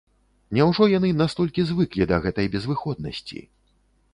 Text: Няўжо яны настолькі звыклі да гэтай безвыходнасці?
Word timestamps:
Няўжо 0.59 0.87
яны 0.93 1.11
настолькі 1.19 1.65
звыклі 1.73 2.07
да 2.13 2.17
гэтай 2.25 2.51
безвыходнасці? 2.57 3.47